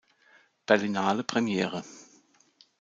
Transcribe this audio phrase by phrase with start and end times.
[0.65, 1.83] Berlinale Premiere.